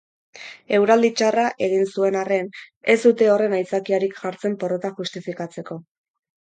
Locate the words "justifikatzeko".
5.01-5.83